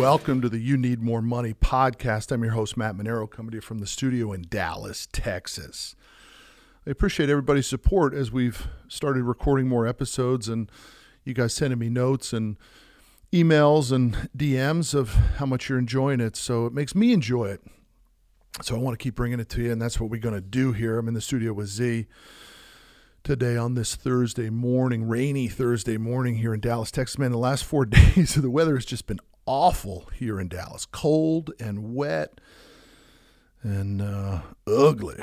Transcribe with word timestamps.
Welcome 0.00 0.40
to 0.40 0.48
the 0.48 0.58
You 0.58 0.78
Need 0.78 1.02
More 1.02 1.20
Money 1.20 1.52
podcast. 1.52 2.32
I'm 2.32 2.42
your 2.42 2.54
host, 2.54 2.74
Matt 2.74 2.96
Manero, 2.96 3.30
coming 3.30 3.50
to 3.50 3.58
you 3.58 3.60
from 3.60 3.80
the 3.80 3.86
studio 3.86 4.32
in 4.32 4.46
Dallas, 4.48 5.06
Texas. 5.12 5.94
I 6.86 6.90
appreciate 6.90 7.28
everybody's 7.28 7.66
support 7.66 8.14
as 8.14 8.32
we've 8.32 8.66
started 8.88 9.24
recording 9.24 9.68
more 9.68 9.86
episodes 9.86 10.48
and 10.48 10.72
you 11.22 11.34
guys 11.34 11.52
sending 11.52 11.78
me 11.78 11.90
notes 11.90 12.32
and 12.32 12.56
emails 13.30 13.92
and 13.92 14.30
DMs 14.34 14.94
of 14.94 15.10
how 15.36 15.44
much 15.44 15.68
you're 15.68 15.78
enjoying 15.78 16.20
it. 16.20 16.34
So 16.34 16.64
it 16.64 16.72
makes 16.72 16.94
me 16.94 17.12
enjoy 17.12 17.48
it. 17.48 17.60
So 18.62 18.76
I 18.76 18.78
want 18.78 18.98
to 18.98 19.02
keep 19.02 19.14
bringing 19.14 19.38
it 19.38 19.50
to 19.50 19.62
you, 19.62 19.70
and 19.70 19.82
that's 19.82 20.00
what 20.00 20.08
we're 20.08 20.18
going 20.18 20.34
to 20.34 20.40
do 20.40 20.72
here. 20.72 20.98
I'm 20.98 21.08
in 21.08 21.14
the 21.14 21.20
studio 21.20 21.52
with 21.52 21.68
Z 21.68 22.06
today 23.22 23.58
on 23.58 23.74
this 23.74 23.96
Thursday 23.96 24.48
morning, 24.48 25.06
rainy 25.06 25.46
Thursday 25.46 25.98
morning 25.98 26.36
here 26.36 26.54
in 26.54 26.60
Dallas, 26.60 26.90
Texas. 26.90 27.18
Man, 27.18 27.32
the 27.32 27.36
last 27.36 27.66
four 27.66 27.84
days 27.84 28.34
the 28.34 28.48
weather 28.48 28.76
has 28.76 28.86
just 28.86 29.06
been 29.06 29.20
awful 29.50 30.08
here 30.14 30.38
in 30.38 30.46
Dallas. 30.46 30.86
Cold 30.86 31.50
and 31.58 31.92
wet 31.92 32.40
and 33.62 34.00
uh, 34.00 34.42
ugly. 34.64 35.16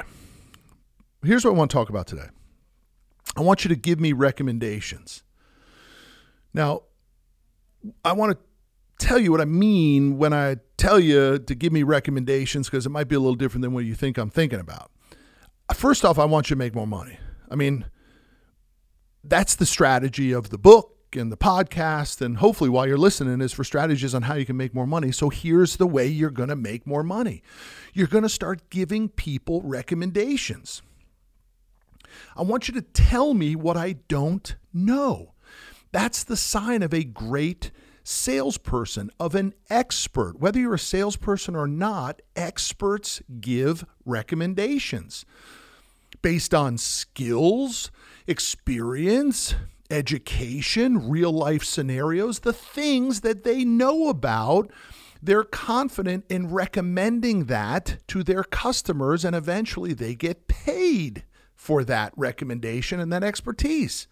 Here's 1.23 1.45
what 1.45 1.52
I 1.52 1.53
want 1.53 1.72
to 1.72 1.73
talk 1.73 1.90
about 1.90 2.08
today. 2.08 2.27
I 3.38 3.41
want 3.41 3.63
you 3.63 3.70
to 3.70 3.76
give 3.76 4.02
me 4.02 4.12
recommendations. 4.12 5.23
Now, 6.53 6.84
I 8.03 8.12
want 8.12 8.38
to 8.38 9.05
tell 9.05 9.17
you 9.17 9.31
what 9.31 9.40
I 9.40 9.45
mean 9.45 10.17
when 10.17 10.34
I 10.34 10.58
tell 10.75 11.00
you 11.00 11.39
to 11.39 11.55
give 11.55 11.72
me 11.72 11.84
recommendations 11.84 12.67
because 12.67 12.86
it 12.86 12.89
might 12.89 13.08
be 13.08 13.16
a 13.16 13.20
little 13.20 13.36
different 13.36 13.62
than 13.62 13.72
what 13.72 13.86
you 13.86 13.95
think 13.95 14.17
I'm 14.17 14.30
thinking 14.30 14.59
about. 14.59 14.91
First 15.73 16.03
off, 16.03 16.20
I 16.20 16.25
want 16.25 16.50
you 16.50 16.55
to 16.55 16.59
make 16.59 16.75
more 16.75 16.88
money. 16.88 17.17
I 17.50 17.55
mean, 17.55 17.86
that's 19.23 19.55
the 19.55 19.66
strategy 19.66 20.34
of 20.34 20.50
the 20.50 20.58
book 20.58 20.96
and 21.16 21.31
the 21.31 21.38
podcast, 21.38 22.21
and 22.21 22.38
hopefully 22.38 22.70
while 22.70 22.88
you're 22.88 22.97
listening, 22.97 23.41
is 23.41 23.53
for 23.53 23.63
strategies 23.63 24.13
on 24.13 24.23
how 24.23 24.35
you 24.35 24.45
can 24.45 24.57
make 24.57 24.73
more 24.73 24.88
money. 24.88 25.11
So 25.11 25.30
here's 25.30 25.77
the 25.77 25.88
way 25.88 26.08
you're 26.08 26.30
going 26.30 26.50
to 26.50 26.55
make 26.55 26.86
more 26.86 27.03
money 27.03 27.44
you're 27.94 28.08
going 28.08 28.23
to 28.23 28.30
start 28.30 28.69
giving 28.69 29.09
people 29.09 29.61
recommendations. 29.63 30.81
I 32.35 32.44
want 32.44 32.67
you 32.67 32.73
to 32.75 32.81
tell 32.81 33.33
me 33.33 33.55
what 33.55 33.78
I 33.78 33.94
don't 34.08 34.55
know. 34.73 35.33
That's 35.91 36.23
the 36.23 36.38
sign 36.38 36.83
of 36.83 36.94
a 36.94 37.03
great 37.03 37.72
salesperson, 38.03 39.09
of 39.19 39.35
an 39.35 39.53
expert. 39.69 40.39
Whether 40.39 40.59
you're 40.59 40.75
a 40.75 40.80
salesperson 40.80 41.55
or 41.55 41.67
not, 41.67 42.22
experts 42.35 43.22
give 43.41 43.85
recommendations 44.05 45.25
based 46.22 46.53
on 46.53 46.78
skills, 46.78 47.91
experience, 48.25 49.55
education, 49.89 51.09
real 51.09 51.31
life 51.31 51.63
scenarios, 51.63 52.39
the 52.39 52.53
things 52.53 53.21
that 53.21 53.43
they 53.43 53.63
know 53.63 54.09
about. 54.09 54.71
They're 55.21 55.44
confident 55.44 56.25
in 56.29 56.52
recommending 56.52 57.45
that 57.45 57.97
to 58.07 58.23
their 58.23 58.44
customers, 58.44 59.25
and 59.25 59.35
eventually 59.35 59.94
they 59.94 60.16
get 60.16 60.47
paid 60.47 61.23
for 61.55 61.83
that 61.83 62.13
recommendation 62.16 62.99
and 62.99 63.11
that 63.11 63.23
expertise. 63.23 64.07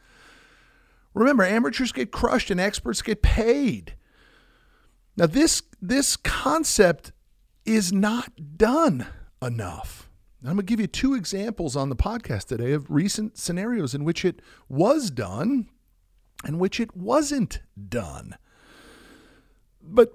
Remember, 1.14 1.44
amateurs 1.44 1.92
get 1.92 2.12
crushed 2.12 2.50
and 2.52 2.60
experts 2.60 3.02
get 3.02 3.22
paid. 3.22 3.96
Now, 5.16 5.28
this, 5.28 5.62
this 5.82 6.18
concept 6.18 7.14
is 7.66 7.94
not 7.94 8.58
done 8.58 9.08
enough. 9.42 10.10
I'm 10.50 10.56
going 10.56 10.66
to 10.66 10.70
give 10.70 10.80
you 10.80 10.88
two 10.88 11.14
examples 11.14 11.76
on 11.76 11.90
the 11.90 11.96
podcast 11.96 12.46
today 12.46 12.72
of 12.72 12.90
recent 12.90 13.38
scenarios 13.38 13.94
in 13.96 14.04
which 14.04 14.24
it 14.24 14.42
was 14.70 15.10
done 15.10 15.70
and 16.44 16.60
which 16.60 16.80
it 16.80 16.96
wasn't 16.96 17.62
done. 17.90 18.36
But 19.82 20.14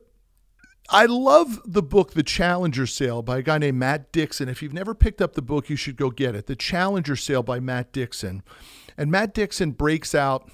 I 0.88 1.06
love 1.06 1.60
the 1.64 1.82
book, 1.82 2.14
The 2.14 2.22
Challenger 2.22 2.86
Sale, 2.86 3.22
by 3.22 3.38
a 3.38 3.42
guy 3.42 3.58
named 3.58 3.78
Matt 3.78 4.10
Dixon. 4.12 4.48
If 4.48 4.62
you've 4.62 4.72
never 4.72 4.94
picked 4.94 5.22
up 5.22 5.34
the 5.34 5.42
book, 5.42 5.70
you 5.70 5.76
should 5.76 5.96
go 5.96 6.10
get 6.10 6.34
it. 6.34 6.46
The 6.46 6.56
Challenger 6.56 7.14
Sale 7.16 7.44
by 7.44 7.60
Matt 7.60 7.92
Dixon. 7.92 8.42
And 8.96 9.10
Matt 9.10 9.32
Dixon 9.32 9.70
breaks 9.70 10.14
out 10.14 10.50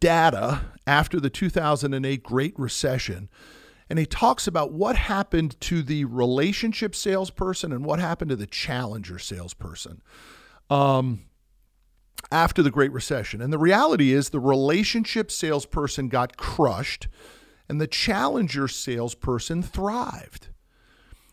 data 0.00 0.62
after 0.86 1.20
the 1.20 1.30
2008 1.30 2.22
Great 2.22 2.58
Recession. 2.58 3.28
And 3.90 3.98
he 3.98 4.06
talks 4.06 4.46
about 4.46 4.72
what 4.72 4.96
happened 4.96 5.58
to 5.62 5.82
the 5.82 6.04
relationship 6.04 6.94
salesperson 6.94 7.72
and 7.72 7.84
what 7.84 7.98
happened 7.98 8.28
to 8.30 8.36
the 8.36 8.46
challenger 8.46 9.18
salesperson 9.18 10.02
um, 10.68 11.22
after 12.30 12.62
the 12.62 12.70
Great 12.70 12.92
Recession. 12.92 13.40
And 13.40 13.52
the 13.52 13.58
reality 13.58 14.12
is, 14.12 14.28
the 14.28 14.40
relationship 14.40 15.30
salesperson 15.30 16.08
got 16.08 16.36
crushed 16.36 17.08
and 17.68 17.80
the 17.80 17.86
challenger 17.86 18.68
salesperson 18.68 19.62
thrived. 19.62 20.48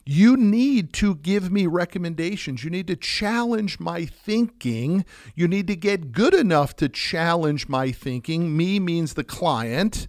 You 0.05 0.38
need 0.38 0.94
to 0.94 1.15
give 1.15 1.51
me 1.51 1.65
recommendations. 1.65 2.63
You 2.63 2.69
need 2.69 2.85
to 2.88 2.95
challenge 2.95 3.79
my 3.79 4.05
thinking. 4.05 5.03
You 5.33 5.47
need 5.47 5.65
to 5.67 5.75
get 5.75 6.11
good 6.11 6.35
enough 6.35 6.75
to 6.75 6.88
challenge 6.88 7.67
my 7.67 7.91
thinking. 7.91 8.55
Me 8.55 8.79
means 8.79 9.15
the 9.15 9.23
client 9.23 10.07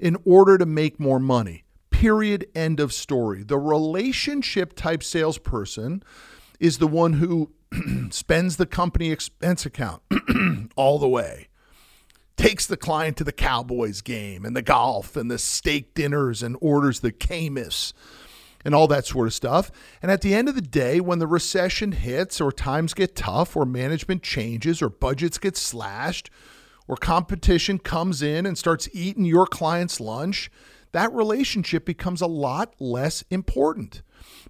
in 0.00 0.16
order 0.24 0.56
to 0.56 0.64
make 0.64 0.98
more 0.98 1.20
money. 1.20 1.65
Period. 1.96 2.46
End 2.54 2.78
of 2.78 2.92
story. 2.92 3.42
The 3.42 3.56
relationship 3.56 4.76
type 4.76 5.02
salesperson 5.02 6.02
is 6.60 6.76
the 6.76 6.86
one 6.86 7.14
who 7.14 7.52
spends 8.10 8.58
the 8.58 8.66
company 8.66 9.10
expense 9.10 9.64
account 9.64 10.02
all 10.76 10.98
the 10.98 11.08
way 11.08 11.48
takes 12.36 12.66
the 12.66 12.76
client 12.76 13.16
to 13.16 13.24
the 13.24 13.32
Cowboys 13.32 14.02
game 14.02 14.44
and 14.44 14.54
the 14.54 14.60
golf 14.60 15.16
and 15.16 15.30
the 15.30 15.38
steak 15.38 15.94
dinners 15.94 16.42
and 16.42 16.54
orders 16.60 17.00
the 17.00 17.10
Camus 17.10 17.94
and 18.62 18.74
all 18.74 18.86
that 18.88 19.06
sort 19.06 19.26
of 19.26 19.32
stuff. 19.32 19.70
And 20.02 20.10
at 20.10 20.20
the 20.20 20.34
end 20.34 20.50
of 20.50 20.54
the 20.54 20.60
day, 20.60 21.00
when 21.00 21.18
the 21.18 21.26
recession 21.26 21.92
hits, 21.92 22.42
or 22.42 22.52
times 22.52 22.92
get 22.92 23.16
tough, 23.16 23.56
or 23.56 23.64
management 23.64 24.22
changes, 24.22 24.82
or 24.82 24.90
budgets 24.90 25.38
get 25.38 25.56
slashed, 25.56 26.28
or 26.86 26.96
competition 26.96 27.78
comes 27.78 28.20
in 28.20 28.44
and 28.44 28.58
starts 28.58 28.86
eating 28.92 29.24
your 29.24 29.46
client's 29.46 29.98
lunch, 29.98 30.50
that 30.92 31.12
relationship 31.12 31.84
becomes 31.84 32.20
a 32.20 32.26
lot 32.26 32.74
less 32.80 33.24
important. 33.30 34.02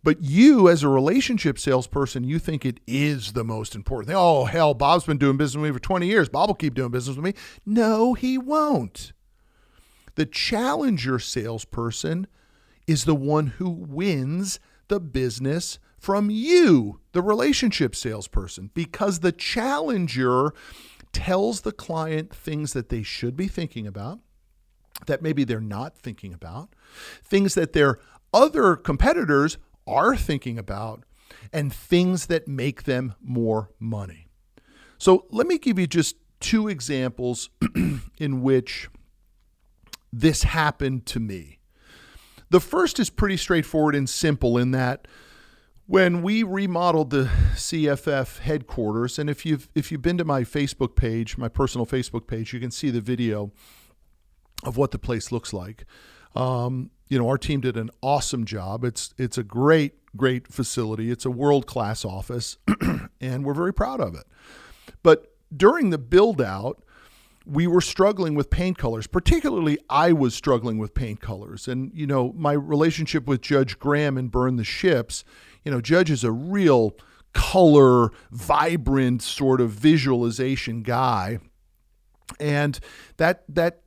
But 0.03 0.23
you, 0.23 0.69
as 0.69 0.83
a 0.83 0.89
relationship 0.89 1.59
salesperson, 1.59 2.25
you 2.25 2.39
think 2.39 2.65
it 2.65 2.81
is 2.87 3.33
the 3.33 3.45
most 3.45 3.75
important 3.75 4.09
thing. 4.09 4.17
Oh, 4.17 4.45
hell, 4.45 4.75
Bob's 4.75 5.05
been 5.05 5.19
doing 5.19 5.37
business 5.37 5.61
with 5.61 5.71
me 5.71 5.75
for 5.75 5.81
20 5.81 6.07
years. 6.07 6.29
Bob 6.29 6.49
will 6.49 6.55
keep 6.55 6.75
doing 6.75 6.91
business 6.91 7.17
with 7.17 7.25
me. 7.25 7.35
No, 7.65 8.15
he 8.15 8.39
won't. 8.39 9.13
The 10.15 10.27
challenger 10.27 11.19
salesperson 11.19 12.27
is 12.87 13.05
the 13.05 13.15
one 13.15 13.49
who 13.49 13.69
wins 13.69 14.61
the 14.89 15.01
business 15.01 15.79
from 15.99 16.31
you, 16.31 17.01
the 17.13 17.23
relationship 17.23 17.97
salesperson, 17.97 18.71
because 18.75 19.21
the 19.21 19.33
challenger 19.33 20.53
tells 21.13 21.63
the 21.63 21.73
client 21.73 22.35
things 22.35 22.73
that 22.75 22.89
they 22.91 23.03
should 23.03 23.37
be 23.37 23.49
thinking 23.49 23.87
about, 23.87 24.21
that 25.07 25.23
maybe 25.23 25.45
they're 25.45 25.61
not 25.61 25.97
thinking 25.97 26.33
about, 26.33 26.71
things 27.23 27.55
that 27.55 27.73
their 27.73 27.99
other 28.33 28.77
competitors 28.77 29.59
are 29.87 30.17
thinking 30.17 30.59
about, 30.59 31.05
and 31.53 31.73
things 31.73 32.27
that 32.27 32.49
make 32.49 32.85
them 32.85 33.15
more 33.21 33.71
money. 33.79 34.29
So 34.99 35.27
let 35.31 35.47
me 35.47 35.59
give 35.59 35.79
you 35.79 35.87
just 35.87 36.17
two 36.41 36.69
examples 36.69 37.51
in 38.19 38.43
which 38.43 38.89
this 40.13 40.45
happened 40.45 41.07
to 41.07 41.21
me. 41.21 41.59
The 42.49 42.61
first 42.61 42.99
is 42.99 43.11
pretty 43.11 43.37
straightforward 43.37 43.95
and 43.95 44.09
simple 44.09 44.57
in 44.57 44.71
that 44.71 45.07
when 45.87 46.23
we 46.23 46.43
remodeled 46.43 47.11
the 47.11 47.31
CFF 47.55 48.41
headquarters, 48.41 49.19
and 49.19 49.31
if 49.31 49.47
you've 49.47 49.69
if 49.75 49.93
you've 49.93 50.03
been 50.03 50.19
to 50.19 50.25
my 50.25 50.43
Facebook 50.43 50.97
page, 50.97 51.39
my 51.39 51.49
personal 51.49 51.87
Facebook 51.87 52.27
page, 52.27 52.53
you 52.53 52.61
can 52.61 52.73
see 52.73 52.91
the 52.91 53.01
video 53.01 53.53
of 54.65 54.77
what 54.77 54.91
the 54.91 54.99
place 54.99 55.31
looks 55.33 55.53
like. 55.53 55.85
Um, 56.35 56.91
you 57.09 57.19
know, 57.19 57.29
our 57.29 57.39
team 57.39 57.61
did 57.61 57.77
an 57.77 57.91
awesome 58.03 58.45
job. 58.45 58.85
It's 58.85 59.15
it's 59.17 59.39
a 59.39 59.43
great 59.43 59.95
great 60.17 60.49
facility. 60.49 61.11
It's 61.11 61.25
a 61.25 61.31
world 61.31 61.67
class 61.67 62.05
office, 62.05 62.59
and 63.21 63.45
we're 63.45 63.55
very 63.55 63.73
proud 63.73 64.01
of 64.01 64.15
it. 64.15 64.25
But 65.03 65.33
during 65.55 65.91
the 65.91 65.99
build 65.99 66.41
out, 66.41 66.83
we 67.47 67.67
were 67.67 67.81
struggling 67.81 68.35
with 68.35 68.51
paint 68.51 68.77
colors. 68.77 69.07
Particularly, 69.07 69.79
I 69.89 70.13
was 70.13 70.35
struggling 70.35 70.79
with 70.79 70.95
paint 70.95 71.21
colors. 71.21 71.69
And, 71.69 71.93
you 71.95 72.07
know, 72.07 72.33
my 72.37 72.53
relationship 72.53 73.27
with 73.27 73.41
Judge 73.41 73.79
Graham 73.79 74.19
and 74.19 74.31
Burn 74.31 74.57
the 74.57 74.65
Ships, 74.65 75.25
you 75.65 75.71
know, 75.71 75.81
Judge 75.81 76.11
is 76.11 76.25
a 76.25 76.33
real 76.33 76.97
color, 77.33 78.11
vibrant 78.33 79.23
sort 79.23 79.61
of 79.61 79.71
visualization 79.71 80.83
guy. 80.83 81.39
And 82.41 82.81
that, 83.19 83.45
that, 83.49 83.83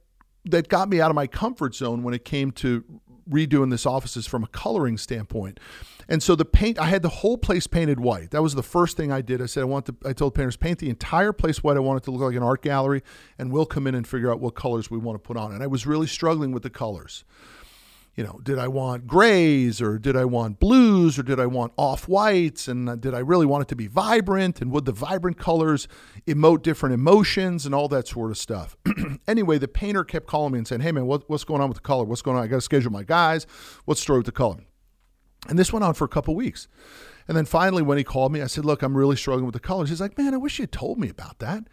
that 0.46 0.68
got 0.68 0.90
me 0.90 1.02
out 1.02 1.12
of 1.12 1.16
my 1.16 1.28
comfort 1.28 1.76
zone 1.76 2.04
when 2.04 2.14
it 2.14 2.26
came 2.26 2.52
to 2.52 2.84
redoing 3.30 3.70
this 3.70 3.86
offices 3.86 4.26
from 4.26 4.44
a 4.44 4.48
coloring 4.48 4.98
standpoint. 4.98 5.60
And 6.08 6.24
so 6.24 6.36
the 6.36 6.46
paint, 6.46 6.80
I 6.80 6.86
had 6.86 7.04
the 7.04 7.10
whole 7.10 7.38
place 7.38 7.68
painted 7.68 8.00
white. 8.00 8.32
That 8.32 8.42
was 8.42 8.56
the 8.56 8.64
first 8.64 8.98
thing 8.98 9.12
I 9.12 9.22
did. 9.22 9.42
I 9.42 9.46
said, 9.46 9.62
I 9.62 9.66
want 9.66 9.86
to, 9.86 9.96
I 10.04 10.14
told 10.14 10.34
painters, 10.34 10.58
paint 10.58 10.80
the 10.80 10.90
entire 10.90 11.32
place 11.32 11.64
white. 11.64 11.78
I 11.78 11.82
want 11.82 11.98
it 11.98 12.04
to 12.06 12.12
look 12.12 12.22
like 12.22 12.36
an 12.36 12.42
art 12.42 12.64
gallery, 12.64 13.04
and 13.38 13.52
we'll 13.52 13.68
come 13.68 13.86
in 13.86 13.94
and 13.94 14.08
figure 14.08 14.32
out 14.32 14.40
what 14.40 14.56
colors 14.56 14.90
we 14.90 14.98
want 14.98 15.16
to 15.16 15.20
put 15.20 15.38
on. 15.38 15.52
And 15.52 15.62
I 15.62 15.68
was 15.68 15.86
really 15.86 16.08
struggling 16.08 16.52
with 16.52 16.64
the 16.64 16.72
colors. 16.72 17.24
You 18.20 18.26
know, 18.26 18.38
did 18.44 18.60
I 18.60 18.68
want 18.68 19.08
grays 19.08 19.82
or 19.82 19.98
did 19.98 20.18
I 20.18 20.26
want 20.26 20.60
blues 20.60 21.18
or 21.18 21.24
did 21.24 21.40
I 21.40 21.46
want 21.46 21.72
off 21.78 22.06
whites? 22.10 22.68
And 22.68 23.00
did 23.00 23.14
I 23.14 23.20
really 23.20 23.46
want 23.46 23.62
it 23.62 23.70
to 23.70 23.78
be 23.78 23.88
vibrant? 23.88 24.60
And 24.60 24.74
would 24.74 24.84
the 24.84 24.92
vibrant 24.92 25.38
colors 25.38 25.88
emote 26.28 26.62
different 26.62 26.96
emotions 26.96 27.66
and 27.66 27.74
all 27.74 27.88
that 27.88 28.10
sort 28.10 28.32
of 28.32 28.38
stuff? 28.38 28.76
anyway, 29.30 29.58
the 29.58 29.70
painter 29.70 30.04
kept 30.04 30.28
calling 30.28 30.52
me 30.52 30.58
and 30.58 30.68
saying, 30.68 30.82
Hey, 30.82 30.92
man, 30.92 31.06
what, 31.06 31.30
what's 31.30 31.46
going 31.46 31.62
on 31.62 31.70
with 31.70 31.78
the 31.78 31.82
color? 31.82 32.04
What's 32.04 32.22
going 32.22 32.36
on? 32.36 32.44
I 32.44 32.48
got 32.48 32.58
to 32.58 32.62
schedule 32.62 32.92
my 32.92 33.04
guys. 33.04 33.48
What's 33.86 34.02
the 34.02 34.04
story 34.04 34.20
with 34.20 34.26
the 34.26 34.34
color? 34.34 34.58
And 35.48 35.58
this 35.58 35.72
went 35.72 35.86
on 35.86 35.94
for 35.94 36.04
a 36.04 36.10
couple 36.10 36.36
weeks. 36.36 36.68
And 37.30 37.38
then 37.38 37.46
finally, 37.46 37.84
when 37.84 37.98
he 37.98 38.04
called 38.04 38.34
me, 38.34 38.42
I 38.42 38.48
said, 38.48 38.66
Look, 38.66 38.84
I'm 38.84 38.98
really 38.98 39.16
struggling 39.16 39.46
with 39.46 39.54
the 39.54 39.62
colors. 39.62 39.88
He's 39.88 40.02
like, 40.02 40.18
Man, 40.18 40.34
I 40.34 40.38
wish 40.38 40.60
you 40.60 40.68
told 40.68 41.00
me 41.00 41.08
about 41.08 41.40
that. 41.40 41.64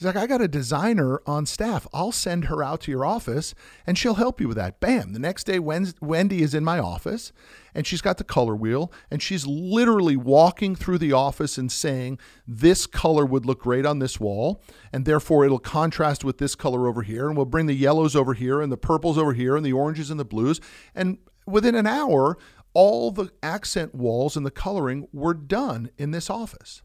He's 0.00 0.06
like, 0.06 0.16
I 0.16 0.26
got 0.26 0.40
a 0.40 0.48
designer 0.48 1.20
on 1.26 1.44
staff. 1.44 1.86
I'll 1.92 2.10
send 2.10 2.46
her 2.46 2.62
out 2.62 2.80
to 2.80 2.90
your 2.90 3.04
office 3.04 3.54
and 3.86 3.98
she'll 3.98 4.14
help 4.14 4.40
you 4.40 4.48
with 4.48 4.56
that. 4.56 4.80
Bam. 4.80 5.12
The 5.12 5.18
next 5.18 5.44
day, 5.44 5.58
Wendy 5.58 6.40
is 6.40 6.54
in 6.54 6.64
my 6.64 6.78
office 6.78 7.34
and 7.74 7.86
she's 7.86 8.00
got 8.00 8.16
the 8.16 8.24
color 8.24 8.56
wheel 8.56 8.90
and 9.10 9.20
she's 9.20 9.46
literally 9.46 10.16
walking 10.16 10.74
through 10.74 10.96
the 10.96 11.12
office 11.12 11.58
and 11.58 11.70
saying, 11.70 12.18
This 12.48 12.86
color 12.86 13.26
would 13.26 13.44
look 13.44 13.60
great 13.60 13.84
on 13.84 13.98
this 13.98 14.18
wall. 14.18 14.62
And 14.90 15.04
therefore, 15.04 15.44
it'll 15.44 15.58
contrast 15.58 16.24
with 16.24 16.38
this 16.38 16.54
color 16.54 16.88
over 16.88 17.02
here. 17.02 17.28
And 17.28 17.36
we'll 17.36 17.44
bring 17.44 17.66
the 17.66 17.74
yellows 17.74 18.16
over 18.16 18.32
here 18.32 18.62
and 18.62 18.72
the 18.72 18.78
purples 18.78 19.18
over 19.18 19.34
here 19.34 19.54
and 19.54 19.66
the 19.66 19.74
oranges 19.74 20.10
and 20.10 20.18
the 20.18 20.24
blues. 20.24 20.62
And 20.94 21.18
within 21.46 21.74
an 21.74 21.86
hour, 21.86 22.38
all 22.72 23.10
the 23.10 23.30
accent 23.42 23.94
walls 23.94 24.34
and 24.34 24.46
the 24.46 24.50
coloring 24.50 25.08
were 25.12 25.34
done 25.34 25.90
in 25.98 26.12
this 26.12 26.30
office. 26.30 26.80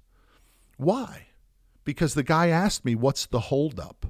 Why? 0.75 1.27
Because 1.85 2.13
the 2.13 2.23
guy 2.23 2.47
asked 2.47 2.83
me, 2.83 2.95
What's 2.95 3.25
the 3.25 3.39
holdup? 3.39 4.07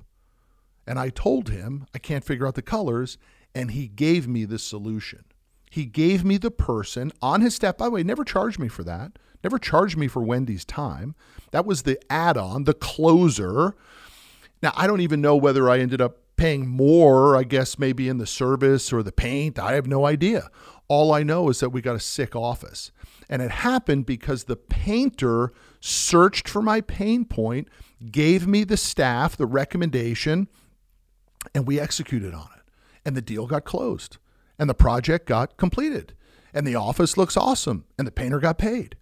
And 0.88 0.98
I 0.98 1.10
told 1.10 1.50
him, 1.50 1.86
I 1.94 2.00
can't 2.00 2.24
figure 2.24 2.48
out 2.48 2.56
the 2.56 2.62
colors. 2.62 3.18
And 3.54 3.72
he 3.72 3.88
gave 3.88 4.28
me 4.28 4.46
the 4.46 4.60
solution. 4.60 5.26
He 5.72 5.86
gave 5.86 6.24
me 6.24 6.38
the 6.38 6.52
person 6.52 7.12
on 7.22 7.42
his 7.42 7.56
step. 7.56 7.78
By 7.78 7.86
the 7.86 7.92
way, 7.92 8.04
never 8.04 8.24
charged 8.24 8.60
me 8.60 8.68
for 8.68 8.84
that. 8.84 9.18
Never 9.44 9.60
charged 9.60 9.98
me 9.98 10.08
for 10.08 10.22
Wendy's 10.22 10.66
time. 10.66 11.16
That 11.52 11.66
was 11.66 11.84
the 11.84 12.00
add 12.10 12.38
on, 12.38 12.64
the 12.64 12.74
closer. 12.74 13.76
Now, 14.62 14.74
I 14.76 14.88
don't 14.88 15.02
even 15.02 15.22
know 15.22 15.36
whether 15.36 15.70
I 15.70 15.80
ended 15.80 16.02
up 16.02 16.18
paying 16.36 16.68
more, 16.68 17.36
I 17.36 17.44
guess 17.44 17.80
maybe 17.80 18.10
in 18.10 18.18
the 18.18 18.28
service 18.28 18.92
or 18.92 19.04
the 19.04 19.12
paint. 19.12 19.58
I 19.58 19.74
have 19.74 19.88
no 19.88 20.06
idea. 20.06 20.50
All 20.88 21.14
I 21.14 21.24
know 21.24 21.50
is 21.50 21.60
that 21.60 21.70
we 21.70 21.82
got 21.82 21.96
a 21.96 22.00
sick 22.00 22.36
office. 22.36 22.92
And 23.30 23.42
it 23.42 23.52
happened 23.52 24.06
because 24.06 24.44
the 24.44 24.56
painter 24.56 25.54
searched 25.86 26.50
for 26.50 26.64
my 26.64 26.82
pain 26.82 27.26
point, 27.26 27.68
gave 28.12 28.48
me 28.48 28.64
the 28.64 28.78
staff, 28.78 29.38
the 29.38 29.46
recommendation, 29.46 30.48
and 31.54 31.68
we 31.68 31.80
executed 31.80 32.34
on 32.34 32.50
it. 32.56 32.64
And 33.06 33.16
the 33.16 33.22
deal 33.22 33.46
got 33.46 33.66
closed 33.66 34.18
and 34.58 34.68
the 34.68 34.74
project 34.74 35.28
got 35.28 35.58
completed. 35.58 36.14
And 36.54 36.66
the 36.66 36.76
office 36.76 37.18
looks 37.18 37.38
awesome 37.38 37.86
and 38.00 38.08
the 38.08 38.12
painter 38.12 38.40
got 38.40 38.58
paid. 38.58 38.98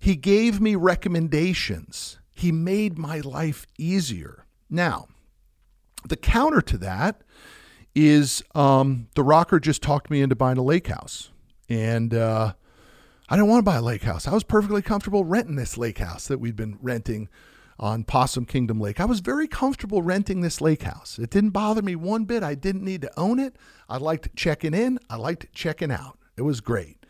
He 0.00 0.16
gave 0.16 0.60
me 0.60 0.74
recommendations. 0.74 2.18
He 2.34 2.50
made 2.50 2.98
my 2.98 3.20
life 3.20 3.66
easier. 3.78 4.46
Now, 4.68 5.06
the 6.08 6.16
counter 6.16 6.60
to 6.62 6.78
that 6.78 7.22
is 7.94 8.42
um, 8.54 9.06
the 9.14 9.22
rocker 9.22 9.60
just 9.60 9.80
talked 9.80 10.10
me 10.10 10.22
into 10.22 10.34
buying 10.34 10.58
a 10.58 10.62
lake 10.62 10.88
house. 10.88 11.30
And 11.68 12.12
uh, 12.12 12.54
I 13.28 13.34
didn't 13.36 13.48
want 13.48 13.64
to 13.64 13.70
buy 13.70 13.76
a 13.76 13.82
lake 13.82 14.02
house. 14.02 14.28
I 14.28 14.32
was 14.32 14.44
perfectly 14.44 14.82
comfortable 14.82 15.24
renting 15.24 15.56
this 15.56 15.76
lake 15.76 15.98
house 15.98 16.28
that 16.28 16.38
we'd 16.38 16.54
been 16.54 16.78
renting 16.80 17.28
on 17.78 18.04
Possum 18.04 18.46
Kingdom 18.46 18.80
Lake. 18.80 19.00
I 19.00 19.04
was 19.04 19.20
very 19.20 19.48
comfortable 19.48 20.00
renting 20.00 20.40
this 20.40 20.60
lake 20.60 20.82
house. 20.82 21.18
It 21.18 21.30
didn't 21.30 21.50
bother 21.50 21.82
me 21.82 21.96
one 21.96 22.24
bit. 22.24 22.42
I 22.42 22.54
didn't 22.54 22.84
need 22.84 23.02
to 23.02 23.10
own 23.18 23.38
it. 23.38 23.56
I 23.88 23.98
liked 23.98 24.34
checking 24.36 24.74
in, 24.74 24.98
I 25.10 25.16
liked 25.16 25.52
checking 25.52 25.90
out. 25.90 26.18
It 26.36 26.42
was 26.42 26.60
great. 26.60 27.04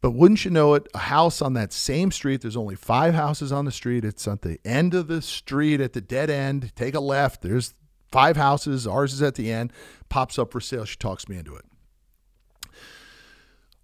But 0.00 0.12
wouldn't 0.12 0.44
you 0.44 0.50
know 0.50 0.74
it, 0.74 0.88
a 0.94 0.98
house 0.98 1.40
on 1.40 1.52
that 1.54 1.72
same 1.72 2.10
street, 2.10 2.40
there's 2.40 2.56
only 2.56 2.74
five 2.74 3.14
houses 3.14 3.52
on 3.52 3.66
the 3.66 3.70
street. 3.70 4.04
It's 4.04 4.26
at 4.26 4.42
the 4.42 4.58
end 4.64 4.94
of 4.94 5.06
the 5.06 5.22
street 5.22 5.80
at 5.80 5.92
the 5.92 6.00
dead 6.00 6.28
end. 6.30 6.74
Take 6.74 6.94
a 6.94 7.00
left. 7.00 7.42
There's 7.42 7.74
five 8.10 8.36
houses. 8.36 8.86
Ours 8.86 9.12
is 9.12 9.22
at 9.22 9.36
the 9.36 9.52
end. 9.52 9.72
Pops 10.08 10.38
up 10.38 10.50
for 10.50 10.60
sale. 10.60 10.84
She 10.84 10.96
talks 10.96 11.28
me 11.28 11.36
into 11.36 11.54
it. 11.54 11.64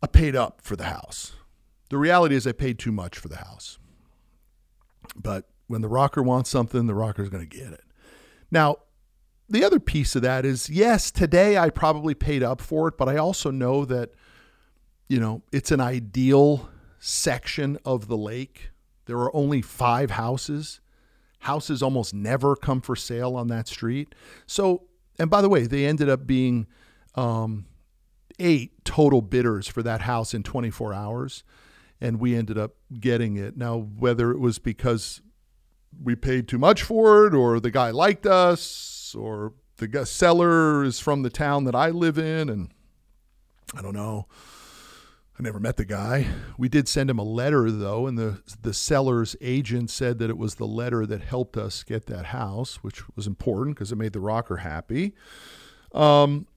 I 0.03 0.09
paid 0.09 0.35
up 0.35 0.61
for 0.61 0.75
the 0.75 0.85
house. 0.85 1.35
The 1.89 1.99
reality 1.99 2.35
is, 2.35 2.47
I 2.47 2.53
paid 2.53 2.79
too 2.79 2.93
much 2.93 3.19
for 3.19 3.29
the 3.29 3.37
house. 3.37 3.79
But 5.17 5.49
when 5.67 5.81
the 5.81 5.89
rocker 5.89 6.23
wants 6.23 6.51
something, 6.51 6.87
the 6.87 6.95
rocker's 6.95 7.29
going 7.29 7.47
to 7.47 7.57
get 7.57 7.73
it. 7.73 7.85
Now, 8.51 8.79
the 9.49 9.65
other 9.65 9.81
piece 9.81 10.15
of 10.15 10.23
that 10.23 10.45
is 10.45 10.69
yes, 10.69 11.11
today 11.11 11.57
I 11.57 11.71
probably 11.71 12.15
paid 12.15 12.43
up 12.43 12.61
for 12.61 12.89
it, 12.89 12.99
but 12.99 13.09
I 13.09 13.17
also 13.17 13.51
know 13.51 13.85
that, 13.87 14.11
you 15.09 15.19
know, 15.19 15.43
it's 15.53 15.71
an 15.71 15.81
ideal 15.81 16.69
section 16.99 17.79
of 17.85 18.09
the 18.09 18.17
lake. 18.17 18.71
There 19.07 19.19
are 19.19 19.35
only 19.35 19.63
five 19.63 20.13
houses. 20.13 20.81
Houses 21.41 21.83
almost 21.83 22.13
never 22.13 22.57
come 22.57 22.81
for 22.81 22.97
sale 22.97 23.37
on 23.37 23.49
that 23.49 23.69
street. 23.69 24.15
So, 24.47 24.83
and 25.19 25.31
by 25.31 25.41
the 25.41 25.49
way, 25.49 25.67
they 25.67 25.87
ended 25.87 26.11
up 26.11 26.27
being 26.27 26.67
um, 27.15 27.67
eight 28.39 28.85
total 28.85 29.23
bidders 29.23 29.67
for 29.67 29.83
that 29.83 30.03
house 30.03 30.35
in 30.35 30.43
24 30.43 30.93
hours 30.93 31.45
and 32.01 32.21
we 32.21 32.35
ended 32.35 32.59
up 32.59 32.73
getting 33.01 33.37
it. 33.37 33.57
Now, 33.57 33.77
whether 33.77 34.31
it 34.31 34.39
was 34.39 34.59
because 34.59 35.21
we 36.03 36.15
paid 36.15 36.49
too 36.49 36.59
much 36.59 36.83
for 36.83 37.27
it, 37.27 37.35
or 37.35 37.61
the 37.61 37.71
guy 37.71 37.91
liked 37.91 38.27
us, 38.27 39.15
or 39.19 39.55
the 39.79 40.07
seller 40.07 40.85
is 40.85 41.01
from 41.01 41.23
the 41.23 41.31
town 41.31 41.65
that 41.65 41.75
I 41.75 41.91
live 41.91 42.19
in, 42.19 42.49
and 42.49 42.71
I 43.75 43.83
don't 43.83 43.95
know. 43.95 44.27
I 45.39 45.43
never 45.43 45.61
met 45.61 45.77
the 45.77 45.85
guy. 45.85 46.27
We 46.57 46.69
did 46.69 46.89
send 46.89 47.09
him 47.09 47.19
a 47.19 47.25
letter 47.25 47.71
though, 47.71 48.09
and 48.09 48.19
the 48.19 48.43
the 48.61 48.75
seller's 48.75 49.37
agent 49.41 49.89
said 49.89 50.19
that 50.19 50.31
it 50.31 50.37
was 50.37 50.57
the 50.57 50.67
letter 50.67 51.07
that 51.07 51.23
helped 51.23 51.57
us 51.57 51.85
get 51.85 52.07
that 52.07 52.27
house, 52.27 52.77
which 52.83 53.05
was 53.15 53.29
important 53.29 53.77
because 53.77 53.93
it 53.93 53.97
made 53.97 54.15
the 54.15 54.21
rocker 54.21 54.59
happy. 54.59 55.15
Um, 55.93 56.49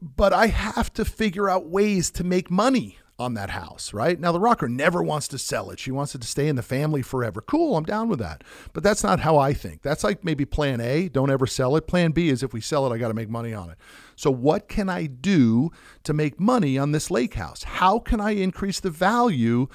but 0.00 0.32
I 0.32 0.46
have 0.46 0.92
to 0.94 1.04
figure 1.04 1.50
out 1.50 1.66
ways 1.66 2.10
to 2.12 2.24
make 2.24 2.50
money 2.52 2.98
on 3.18 3.34
that 3.34 3.50
house, 3.50 3.92
right? 3.94 4.18
Now, 4.18 4.32
the 4.32 4.40
rocker 4.40 4.68
never 4.68 5.02
wants 5.02 5.28
to 5.28 5.38
sell 5.38 5.70
it. 5.70 5.78
She 5.78 5.92
wants 5.92 6.14
it 6.14 6.20
to 6.22 6.26
stay 6.26 6.48
in 6.48 6.56
the 6.56 6.62
family 6.62 7.00
forever. 7.00 7.40
Cool, 7.40 7.76
I'm 7.76 7.84
down 7.84 8.08
with 8.08 8.18
that. 8.18 8.42
But 8.72 8.82
that's 8.82 9.04
not 9.04 9.20
how 9.20 9.38
I 9.38 9.52
think. 9.52 9.82
That's 9.82 10.02
like 10.02 10.24
maybe 10.24 10.44
plan 10.44 10.80
A, 10.80 11.08
don't 11.08 11.30
ever 11.30 11.46
sell 11.46 11.76
it. 11.76 11.86
Plan 11.86 12.10
B 12.10 12.28
is 12.28 12.42
if 12.42 12.52
we 12.52 12.60
sell 12.60 12.86
it, 12.86 12.94
I 12.94 12.98
got 12.98 13.08
to 13.08 13.14
make 13.14 13.28
money 13.28 13.54
on 13.54 13.70
it. 13.70 13.78
So, 14.16 14.30
what 14.30 14.68
can 14.68 14.88
I 14.88 15.06
do 15.06 15.70
to 16.02 16.12
make 16.12 16.40
money 16.40 16.76
on 16.76 16.92
this 16.92 17.10
lake 17.10 17.34
house? 17.34 17.62
How 17.62 17.98
can 17.98 18.20
I 18.20 18.32
increase 18.32 18.80
the 18.80 18.90
value 18.90 19.68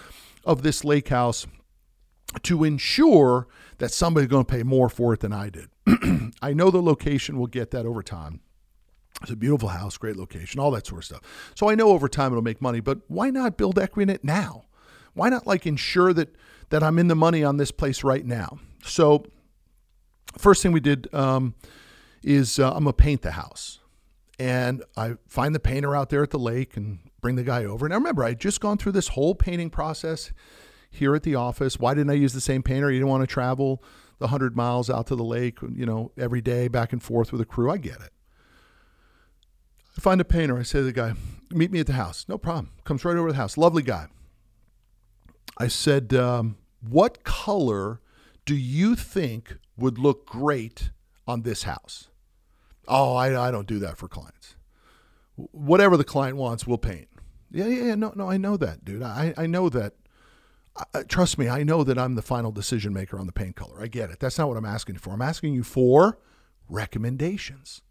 of 0.43 0.61
this 0.61 0.83
lake 0.83 1.07
house 1.07 1.47
to 2.43 2.63
ensure 2.63 3.47
that 3.77 3.91
somebody's 3.91 4.29
going 4.29 4.45
to 4.45 4.51
pay 4.51 4.63
more 4.63 4.89
for 4.89 5.13
it 5.13 5.21
than 5.21 5.33
I 5.33 5.49
did? 5.49 5.69
I 6.41 6.53
know 6.53 6.71
the 6.71 6.81
location 6.81 7.37
will 7.37 7.47
get 7.47 7.71
that 7.71 7.85
over 7.85 8.03
time. 8.03 8.41
It's 9.21 9.31
a 9.31 9.35
beautiful 9.35 9.69
house, 9.69 9.97
great 9.97 10.15
location, 10.15 10.59
all 10.59 10.71
that 10.71 10.87
sort 10.87 10.99
of 10.99 11.05
stuff. 11.05 11.51
So 11.55 11.69
I 11.69 11.75
know 11.75 11.89
over 11.89 12.07
time 12.07 12.31
it'll 12.31 12.41
make 12.41 12.61
money, 12.61 12.79
but 12.79 12.99
why 13.07 13.29
not 13.29 13.57
build 13.57 13.77
equity 13.77 14.03
in 14.03 14.15
it 14.15 14.23
now? 14.23 14.65
Why 15.13 15.29
not 15.29 15.45
like 15.45 15.65
ensure 15.65 16.13
that 16.13 16.35
that 16.69 16.83
I'm 16.83 16.99
in 16.99 17.07
the 17.07 17.15
money 17.15 17.43
on 17.43 17.57
this 17.57 17.71
place 17.71 18.03
right 18.03 18.25
now? 18.25 18.59
So 18.83 19.25
first 20.37 20.63
thing 20.63 20.71
we 20.71 20.79
did 20.79 21.13
um, 21.13 21.55
is 22.23 22.59
uh, 22.59 22.69
I'm 22.69 22.83
gonna 22.83 22.93
paint 22.93 23.21
the 23.21 23.31
house, 23.31 23.79
and 24.37 24.83
I 24.95 25.15
find 25.27 25.53
the 25.53 25.59
painter 25.59 25.95
out 25.95 26.09
there 26.09 26.23
at 26.23 26.29
the 26.29 26.39
lake 26.39 26.77
and 26.77 26.99
bring 27.21 27.35
the 27.35 27.43
guy 27.43 27.65
over. 27.65 27.89
Now 27.89 27.95
remember, 27.95 28.23
I 28.23 28.35
just 28.35 28.61
gone 28.61 28.77
through 28.77 28.93
this 28.93 29.09
whole 29.09 29.35
painting 29.35 29.69
process 29.69 30.31
here 30.89 31.13
at 31.15 31.23
the 31.23 31.35
office. 31.35 31.77
Why 31.77 31.93
didn't 31.93 32.11
I 32.11 32.13
use 32.13 32.33
the 32.33 32.41
same 32.41 32.63
painter? 32.63 32.89
You 32.89 32.99
didn't 32.99 33.09
want 33.09 33.23
to 33.23 33.27
travel 33.27 33.83
the 34.19 34.27
hundred 34.27 34.55
miles 34.55 34.89
out 34.89 35.07
to 35.07 35.15
the 35.15 35.23
lake, 35.23 35.57
you 35.73 35.85
know, 35.85 36.11
every 36.17 36.41
day 36.41 36.67
back 36.67 36.93
and 36.93 37.01
forth 37.03 37.31
with 37.31 37.41
a 37.41 37.45
crew. 37.45 37.69
I 37.69 37.77
get 37.77 37.99
it. 38.01 38.11
I 39.99 40.01
find 40.01 40.21
a 40.21 40.25
painter. 40.25 40.57
I 40.57 40.63
say 40.63 40.79
to 40.79 40.85
the 40.85 40.93
guy, 40.93 41.11
meet 41.51 41.73
me 41.73 41.81
at 41.81 41.87
the 41.87 41.91
house. 41.91 42.25
No 42.29 42.37
problem. 42.37 42.71
Comes 42.85 43.03
right 43.03 43.17
over 43.17 43.27
to 43.27 43.33
the 43.33 43.37
house. 43.37 43.57
Lovely 43.57 43.83
guy. 43.83 44.07
I 45.57 45.67
said, 45.67 46.13
um, 46.13 46.55
what 46.79 47.25
color 47.25 47.99
do 48.45 48.55
you 48.55 48.95
think 48.95 49.57
would 49.75 49.99
look 49.99 50.25
great 50.25 50.91
on 51.27 51.41
this 51.41 51.63
house? 51.63 52.07
Oh, 52.87 53.13
I, 53.13 53.49
I 53.49 53.51
don't 53.51 53.67
do 53.67 53.77
that 53.79 53.97
for 53.97 54.07
clients. 54.07 54.55
Whatever 55.35 55.97
the 55.97 56.05
client 56.05 56.37
wants, 56.37 56.65
we'll 56.65 56.77
paint. 56.77 57.09
Yeah, 57.51 57.67
yeah, 57.67 57.83
yeah. 57.87 57.95
No, 57.95 58.13
no, 58.15 58.29
I 58.29 58.37
know 58.37 58.55
that, 58.55 58.85
dude. 58.85 59.03
I, 59.03 59.33
I 59.35 59.47
know 59.47 59.67
that. 59.67 59.95
I, 60.93 61.03
trust 61.03 61.37
me, 61.37 61.49
I 61.49 61.63
know 61.63 61.83
that 61.83 61.97
I'm 61.97 62.15
the 62.15 62.21
final 62.21 62.53
decision 62.53 62.93
maker 62.93 63.19
on 63.19 63.25
the 63.25 63.33
paint 63.33 63.57
color. 63.57 63.81
I 63.81 63.87
get 63.87 64.11
it. 64.11 64.21
That's 64.21 64.37
not 64.37 64.47
what 64.47 64.55
I'm 64.55 64.63
asking 64.63 64.95
for. 64.99 65.11
I'm 65.11 65.21
asking 65.21 65.55
you 65.55 65.63
for 65.63 66.19
recommendations. 66.69 67.81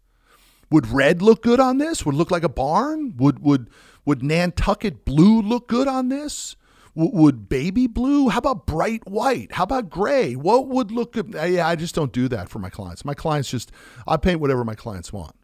Would 0.71 0.87
red 0.87 1.21
look 1.21 1.41
good 1.41 1.59
on 1.59 1.77
this? 1.77 2.05
Would 2.05 2.15
look 2.15 2.31
like 2.31 2.43
a 2.43 2.49
barn? 2.49 3.15
Would 3.17 3.39
would 3.39 3.69
would 4.05 4.23
Nantucket 4.23 5.05
blue 5.05 5.41
look 5.41 5.67
good 5.67 5.87
on 5.87 6.09
this? 6.09 6.55
W- 6.95 7.15
would 7.15 7.49
baby 7.49 7.87
blue? 7.87 8.29
How 8.29 8.39
about 8.39 8.65
bright 8.65 9.07
white? 9.07 9.53
How 9.53 9.63
about 9.63 9.89
gray? 9.89 10.35
What 10.35 10.67
would 10.67 10.91
look 10.91 11.13
good? 11.13 11.33
Yeah, 11.33 11.67
I 11.67 11.75
just 11.75 11.95
don't 11.95 12.11
do 12.11 12.27
that 12.29 12.49
for 12.49 12.59
my 12.59 12.69
clients. 12.69 13.03
My 13.03 13.13
clients 13.13 13.49
just 13.49 13.71
I 14.07 14.17
paint 14.17 14.39
whatever 14.39 14.63
my 14.63 14.75
clients 14.75 15.11
want. 15.11 15.35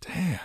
Damn. 0.00 0.40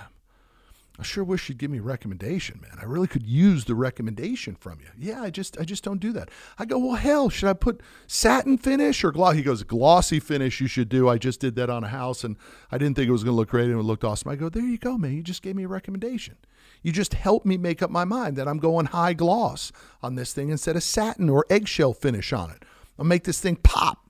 I 1.00 1.04
sure 1.04 1.24
wish 1.24 1.48
you'd 1.48 1.58
give 1.58 1.72
me 1.72 1.78
a 1.78 1.82
recommendation, 1.82 2.60
man. 2.62 2.78
I 2.78 2.84
really 2.84 3.08
could 3.08 3.26
use 3.26 3.64
the 3.64 3.74
recommendation 3.74 4.56
from 4.56 4.80
you. 4.82 4.88
Yeah, 4.98 5.22
I 5.22 5.30
just 5.30 5.58
I 5.58 5.64
just 5.64 5.82
don't 5.82 6.02
do 6.02 6.12
that. 6.12 6.30
I 6.58 6.66
go, 6.66 6.78
well, 6.78 6.96
hell, 6.96 7.30
should 7.30 7.48
I 7.48 7.54
put 7.54 7.80
satin 8.06 8.58
finish 8.58 9.02
or 9.06 9.12
gloss? 9.14 9.36
He 9.36 9.42
goes, 9.42 9.64
glossy 9.64 10.20
finish 10.20 10.60
you 10.60 10.68
should 10.68 10.90
do. 10.90 11.08
I 11.08 11.18
just 11.18 11.40
did 11.40 11.56
that 11.56 11.70
on 11.70 11.86
a 11.86 11.88
house 11.88 12.26
and 12.26 12.36
I 12.70 12.78
didn't 12.78 12.98
think 12.98 13.08
it 13.08 13.14
was 13.14 13.24
going 13.24 13.34
to 13.34 13.38
look 13.38 13.50
great 13.50 13.70
and 13.70 13.80
it 13.80 13.84
looked 13.84 14.04
awesome. 14.04 14.30
I 14.30 14.36
go, 14.36 14.50
there 14.50 14.62
you 14.62 14.78
go, 14.78 14.98
man. 14.98 15.14
You 15.14 15.24
just 15.24 15.42
gave 15.42 15.56
me 15.56 15.64
a 15.64 15.70
recommendation. 15.70 16.36
You 16.84 16.92
just 16.92 17.14
helped 17.14 17.46
me 17.46 17.58
make 17.58 17.82
up 17.82 17.90
my 17.90 18.04
mind 18.04 18.36
that 18.36 18.50
I'm 18.50 18.60
going 18.60 18.88
high 18.88 19.14
gloss 19.14 19.72
on 20.04 20.16
this 20.16 20.34
thing 20.34 20.50
instead 20.50 20.76
of 20.76 20.84
satin 20.84 21.30
or 21.30 21.46
eggshell 21.50 21.94
finish 21.94 22.34
on 22.34 22.52
it. 22.52 22.66
I'll 22.98 23.06
make 23.06 23.24
this 23.24 23.40
thing 23.40 23.56
pop. 23.56 24.10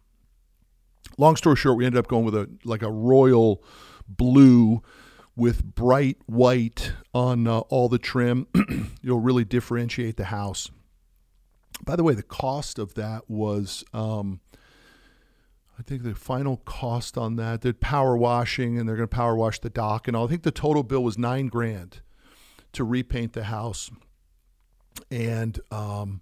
Long 1.19 1.36
story 1.36 1.55
short, 1.55 1.77
we 1.77 1.86
ended 1.86 2.00
up 2.00 2.08
going 2.08 2.25
with 2.25 2.36
a 2.36 2.50
like 2.63 2.81
a 2.81 2.89
royal 2.89 3.62
blue 4.08 4.81
with 5.39 5.63
bright 5.74 6.17
white 6.25 6.91
on 7.13 7.48
uh, 7.48 7.60
all 7.60 7.88
the 7.88 7.98
trim. 7.98 8.48
It'll 9.03 9.22
really 9.22 9.46
differentiate 9.46 10.17
the 10.17 10.25
house. 10.25 10.69
By 11.86 11.96
the 11.96 12.03
way, 12.03 12.13
the 12.13 12.24
cost 12.24 12.77
of 12.77 12.96
that 12.96 13.29
was, 13.29 13.86
um, 13.93 14.41
I 15.79 15.81
think 15.81 16.03
the 16.03 16.13
final 16.13 16.58
cost 16.58 17.17
on 17.17 17.38
that, 17.38 17.62
did 17.62 17.79
power 17.79 18.17
washing 18.17 18.77
and 18.77 18.88
they're 18.88 18.98
going 18.98 19.08
to 19.08 19.15
power 19.15 19.36
wash 19.36 19.60
the 19.60 19.69
dock 19.69 20.08
and 20.08 20.17
all. 20.17 20.25
I 20.25 20.29
think 20.29 20.43
the 20.43 20.51
total 20.51 20.84
bill 20.84 21.03
was 21.03 21.17
nine 21.17 21.48
grand 21.48 22.01
to 22.74 22.84
repaint 22.84 23.31
the 23.31 23.46
house. 23.46 23.89
And 25.10 25.58
um, 25.72 26.22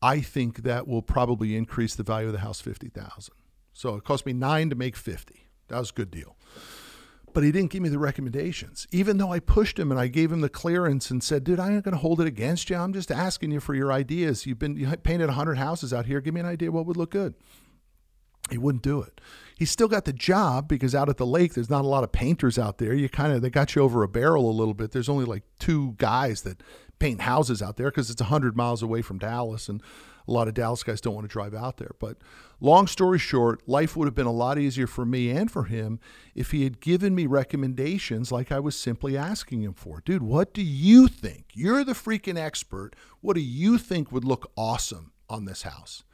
I 0.00 0.20
think 0.20 0.62
that 0.62 0.86
will 0.86 1.02
probably 1.02 1.56
increase 1.56 1.96
the 1.96 2.04
value 2.04 2.28
of 2.28 2.32
the 2.32 2.38
house 2.38 2.60
50,000. 2.60 3.34
So 3.72 3.96
it 3.96 4.04
cost 4.04 4.24
me 4.24 4.32
nine 4.32 4.70
to 4.70 4.76
make 4.76 4.94
50. 4.94 5.48
That 5.66 5.80
was 5.80 5.90
a 5.90 5.94
good 5.94 6.12
deal 6.12 6.36
but 7.34 7.44
he 7.44 7.52
didn't 7.52 7.70
give 7.70 7.82
me 7.82 7.88
the 7.88 7.98
recommendations. 7.98 8.86
Even 8.92 9.18
though 9.18 9.32
I 9.32 9.40
pushed 9.40 9.78
him 9.78 9.90
and 9.90 10.00
I 10.00 10.06
gave 10.06 10.32
him 10.32 10.40
the 10.40 10.48
clearance 10.48 11.10
and 11.10 11.22
said, 11.22 11.44
dude, 11.44 11.60
I 11.60 11.72
ain't 11.72 11.84
going 11.84 11.92
to 11.92 12.00
hold 12.00 12.20
it 12.20 12.26
against 12.26 12.70
you. 12.70 12.76
I'm 12.76 12.92
just 12.92 13.10
asking 13.10 13.50
you 13.50 13.60
for 13.60 13.74
your 13.74 13.92
ideas. 13.92 14.46
You've 14.46 14.58
been 14.58 14.76
you 14.76 14.86
painted 14.96 15.26
100 15.26 15.58
houses 15.58 15.92
out 15.92 16.06
here. 16.06 16.20
Give 16.20 16.32
me 16.32 16.40
an 16.40 16.46
idea 16.46 16.72
what 16.72 16.86
would 16.86 16.96
look 16.96 17.10
good. 17.10 17.34
He 18.50 18.58
wouldn't 18.58 18.82
do 18.82 19.00
it. 19.00 19.20
He 19.56 19.64
still 19.64 19.88
got 19.88 20.04
the 20.04 20.12
job 20.12 20.68
because 20.68 20.94
out 20.94 21.08
at 21.08 21.16
the 21.16 21.26
lake, 21.26 21.54
there's 21.54 21.70
not 21.70 21.84
a 21.84 21.88
lot 21.88 22.04
of 22.04 22.12
painters 22.12 22.58
out 22.58 22.78
there. 22.78 22.92
You 22.92 23.08
kind 23.08 23.32
of, 23.32 23.40
they 23.40 23.50
got 23.50 23.74
you 23.74 23.82
over 23.82 24.02
a 24.02 24.08
barrel 24.08 24.50
a 24.50 24.52
little 24.52 24.74
bit. 24.74 24.90
There's 24.90 25.08
only 25.08 25.24
like 25.24 25.44
two 25.58 25.94
guys 25.96 26.42
that 26.42 26.62
paint 26.98 27.22
houses 27.22 27.62
out 27.62 27.76
there 27.76 27.90
because 27.90 28.10
it's 28.10 28.22
100 28.22 28.56
miles 28.56 28.82
away 28.82 29.02
from 29.02 29.18
Dallas. 29.18 29.68
And 29.68 29.82
a 30.26 30.32
lot 30.32 30.48
of 30.48 30.54
Dallas 30.54 30.82
guys 30.82 31.00
don't 31.00 31.14
want 31.14 31.28
to 31.28 31.32
drive 31.32 31.54
out 31.54 31.76
there. 31.76 31.92
But 31.98 32.16
long 32.60 32.86
story 32.86 33.18
short, 33.18 33.68
life 33.68 33.96
would 33.96 34.06
have 34.06 34.14
been 34.14 34.26
a 34.26 34.32
lot 34.32 34.58
easier 34.58 34.86
for 34.86 35.04
me 35.04 35.30
and 35.30 35.50
for 35.50 35.64
him 35.64 36.00
if 36.34 36.50
he 36.50 36.64
had 36.64 36.80
given 36.80 37.14
me 37.14 37.26
recommendations 37.26 38.32
like 38.32 38.50
I 38.50 38.60
was 38.60 38.78
simply 38.78 39.16
asking 39.16 39.62
him 39.62 39.74
for. 39.74 40.00
Dude, 40.04 40.22
what 40.22 40.54
do 40.54 40.62
you 40.62 41.08
think? 41.08 41.46
You're 41.54 41.84
the 41.84 41.92
freaking 41.92 42.38
expert. 42.38 42.94
What 43.20 43.34
do 43.34 43.42
you 43.42 43.78
think 43.78 44.10
would 44.10 44.24
look 44.24 44.50
awesome 44.56 45.12
on 45.28 45.44
this 45.44 45.62
house? 45.62 46.04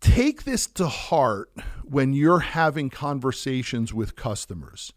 Take 0.00 0.44
this 0.44 0.66
to 0.68 0.86
heart 0.86 1.50
when 1.84 2.12
you're 2.12 2.40
having 2.40 2.90
conversations 2.90 3.92
with 3.92 4.14
customers. 4.14 4.92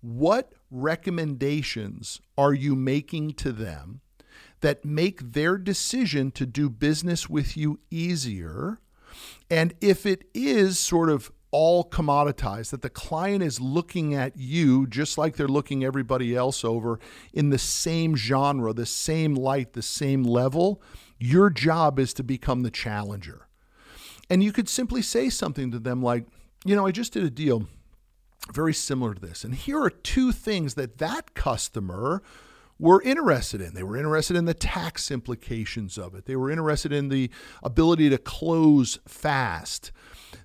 What 0.00 0.52
recommendations 0.70 2.20
are 2.36 2.54
you 2.54 2.74
making 2.74 3.32
to 3.34 3.52
them 3.52 4.00
that 4.60 4.84
make 4.84 5.20
their 5.20 5.58
decision 5.58 6.30
to 6.32 6.46
do 6.46 6.68
business 6.68 7.28
with 7.28 7.56
you 7.56 7.78
easier. 7.90 8.78
And 9.50 9.74
if 9.80 10.06
it 10.06 10.24
is 10.34 10.78
sort 10.78 11.10
of 11.10 11.30
all 11.50 11.84
commoditized, 11.84 12.70
that 12.70 12.82
the 12.82 12.90
client 12.90 13.42
is 13.42 13.60
looking 13.60 14.14
at 14.14 14.36
you 14.36 14.86
just 14.86 15.16
like 15.16 15.36
they're 15.36 15.48
looking 15.48 15.84
everybody 15.84 16.34
else 16.34 16.64
over 16.64 16.98
in 17.32 17.50
the 17.50 17.58
same 17.58 18.16
genre, 18.16 18.72
the 18.72 18.86
same 18.86 19.34
light, 19.34 19.72
the 19.72 19.82
same 19.82 20.24
level, 20.24 20.82
your 21.18 21.48
job 21.48 21.98
is 21.98 22.12
to 22.14 22.22
become 22.22 22.62
the 22.62 22.70
challenger. 22.70 23.46
And 24.28 24.42
you 24.42 24.52
could 24.52 24.68
simply 24.68 25.02
say 25.02 25.30
something 25.30 25.70
to 25.70 25.78
them 25.78 26.02
like, 26.02 26.26
you 26.64 26.74
know, 26.74 26.86
I 26.86 26.90
just 26.90 27.12
did 27.12 27.22
a 27.22 27.30
deal 27.30 27.68
very 28.52 28.74
similar 28.74 29.14
to 29.14 29.20
this. 29.20 29.44
And 29.44 29.54
here 29.54 29.80
are 29.82 29.90
two 29.90 30.32
things 30.32 30.74
that 30.74 30.98
that 30.98 31.34
customer 31.34 32.22
were 32.78 33.02
interested 33.02 33.60
in. 33.60 33.74
They 33.74 33.82
were 33.82 33.96
interested 33.96 34.36
in 34.36 34.44
the 34.44 34.54
tax 34.54 35.10
implications 35.10 35.96
of 35.96 36.14
it. 36.14 36.26
They 36.26 36.36
were 36.36 36.50
interested 36.50 36.92
in 36.92 37.08
the 37.08 37.30
ability 37.62 38.10
to 38.10 38.18
close 38.18 38.98
fast. 39.06 39.92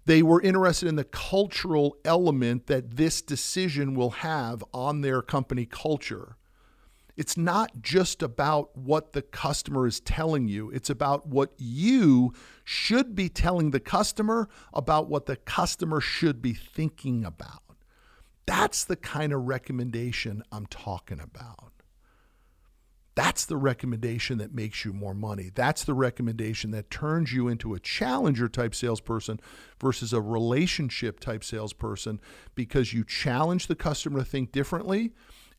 They 0.06 0.24
were 0.24 0.42
interested 0.42 0.88
in 0.88 0.96
the 0.96 1.04
cultural 1.04 1.98
element 2.06 2.68
that 2.68 2.96
this 2.96 3.22
decision 3.22 3.94
will 3.94 4.12
have 4.12 4.64
on 4.74 5.02
their 5.02 5.22
company 5.22 5.66
culture. 5.66 6.38
It's 7.18 7.38
not 7.38 7.82
just 7.82 8.24
about 8.24 8.76
what 8.78 9.14
the 9.14 9.22
customer 9.22 9.86
is 9.86 10.00
telling 10.00 10.48
you, 10.48 10.72
it's 10.72 10.90
about 10.90 11.28
what 11.28 11.52
you 11.58 12.34
should 12.64 13.16
be 13.16 13.28
telling 13.28 13.72
the 13.72 13.82
customer 13.82 14.48
about 14.74 15.10
what 15.10 15.26
the 15.26 15.36
customer 15.36 16.00
should 16.00 16.42
be 16.42 16.54
thinking 16.54 17.26
about. 17.26 17.62
That's 18.46 18.84
the 18.84 18.96
kind 18.96 19.34
of 19.34 19.48
recommendation 19.48 20.44
I'm 20.52 20.66
talking 20.66 21.20
about. 21.20 21.72
That's 23.14 23.46
the 23.46 23.58
recommendation 23.58 24.38
that 24.38 24.54
makes 24.54 24.86
you 24.86 24.94
more 24.94 25.14
money. 25.14 25.52
That's 25.54 25.84
the 25.84 25.94
recommendation 25.94 26.72
that 26.72 26.90
turns 26.90 27.34
you 27.34 27.50
into 27.50 27.74
a 27.74 27.80
challenger 27.80 28.48
type 28.48 28.74
salesperson 28.74 29.40
versus 29.80 30.14
a 30.14 30.22
relationship 30.22 31.20
type 31.20 31.44
salesperson 31.44 32.22
because 32.56 32.94
you 32.94 33.04
challenge 33.04 33.68
the 33.68 33.76
customer 33.76 34.20
to 34.20 34.26
think 34.26 34.54
differently. 34.54 35.12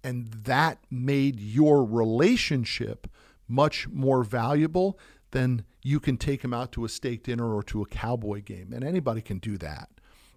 And 0.03 0.33
that 0.33 0.79
made 0.91 1.39
your 1.39 1.85
relationship 1.85 3.07
much 3.47 3.87
more 3.89 4.25
valuable 4.25 4.99
than 5.33 5.65
you 5.83 6.01
can 6.01 6.17
take 6.17 6.43
them 6.43 6.55
out 6.55 6.73
to 6.73 6.85
a 6.85 6.89
steak 6.89 7.23
dinner 7.23 7.55
or 7.55 7.63
to 7.65 7.83
a 7.83 7.87
cowboy 7.87 8.43
game. 8.43 8.73
And 8.73 8.83
anybody 8.83 9.21
can 9.21 9.39
do 9.39 9.59
that. 9.59 9.91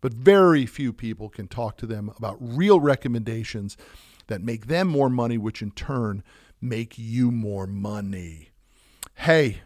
But 0.06 0.14
very 0.14 0.68
few 0.68 0.94
people 0.94 1.30
can 1.30 1.48
talk 1.48 1.78
to 1.78 1.88
them 1.88 2.12
about 2.16 2.38
real 2.40 2.80
recommendations 2.80 3.76
that 4.28 4.40
make 4.40 4.68
them 4.68 4.88
more 4.88 5.10
money, 5.10 5.40
which 5.40 5.64
in 5.64 5.72
turn 5.72 6.22
make 6.62 7.00
you 7.00 7.32
more 7.32 7.66
money. 7.66 8.50
Hey, 9.16 9.62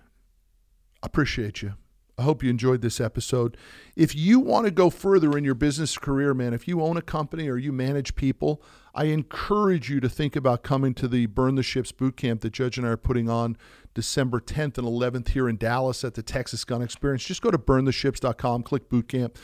appreciate 1.03 1.62
you. 1.62 1.74
I 2.17 2.22
hope 2.22 2.41
you 2.41 2.50
enjoyed 2.50 2.81
this 2.81 3.01
episode. 3.01 3.58
If 3.98 4.15
you 4.15 4.39
want 4.39 4.63
to 4.63 4.72
go 4.72 4.89
further 4.89 5.38
in 5.38 5.43
your 5.43 5.55
business 5.55 5.98
career, 5.98 6.34
man, 6.34 6.53
if 6.53 6.69
you 6.69 6.81
own 6.81 6.96
a 6.96 7.01
company 7.01 7.50
or 7.50 7.58
you 7.58 7.74
manage 7.74 8.15
people, 8.15 8.63
I 8.96 9.05
encourage 9.08 9.89
you 9.89 10.00
to 10.00 10.08
think 10.08 10.38
about 10.38 10.63
coming 10.63 10.93
to 10.93 11.10
the 11.10 11.25
Burn 11.25 11.55
the 11.55 11.63
Ships 11.63 11.91
boot 11.91 12.15
camp 12.15 12.39
that 12.43 12.53
Judge 12.53 12.77
and 12.77 12.88
I 12.88 12.91
are 12.91 12.98
putting 12.98 13.29
on 13.29 13.58
December 13.93 14.39
10th 14.39 14.77
and 14.77 14.88
11th 14.88 15.27
here 15.29 15.50
in 15.50 15.58
Dallas 15.58 16.05
at 16.05 16.13
the 16.13 16.24
Texas 16.24 16.63
Gun 16.63 16.81
Experience. 16.81 17.25
Just 17.25 17.41
go 17.41 17.51
to 17.51 17.58
burntheships.com, 17.58 18.63
click 18.63 18.88
boot 18.88 19.10
camp 19.10 19.38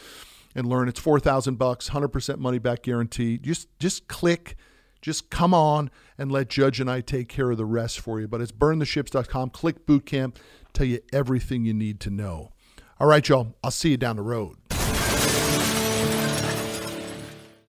and 0.56 0.68
learn. 0.68 0.88
It's 0.88 1.00
4000 1.00 1.58
bucks, 1.58 1.90
100% 1.90 2.38
money 2.40 2.58
back 2.58 2.84
guarantee. 2.84 3.38
Just 3.38 3.68
just 3.80 4.08
click 4.08 4.56
just 5.06 5.30
come 5.30 5.54
on 5.54 5.92
and 6.18 6.32
let 6.32 6.50
Judge 6.50 6.80
and 6.80 6.90
I 6.90 7.00
take 7.00 7.30
care 7.30 7.52
of 7.52 7.58
the 7.58 7.66
rest 7.66 8.00
for 8.00 8.20
you. 8.20 8.28
But 8.28 8.42
it's 8.42 8.52
burntheships.com. 8.52 9.52
Click 9.52 9.86
bootcamp, 9.86 10.38
tell 10.74 10.88
you 10.88 11.00
everything 11.14 11.64
you 11.64 11.76
need 11.76 12.00
to 12.00 12.10
know. 12.10 12.54
All 13.00 13.06
right, 13.06 13.28
y'all. 13.30 13.56
I'll 13.64 13.70
see 13.70 13.92
you 13.92 13.98
down 13.98 14.16
the 14.16 14.24
road. 14.24 14.56